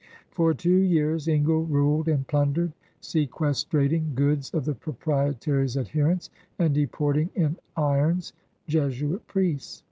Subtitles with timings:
[0.31, 6.73] For two years Ingle ruled and plundered, seques trating goods of the Proprietary's adherents, and
[6.73, 8.33] deporting in irons
[8.65, 9.79] Jesuit priests.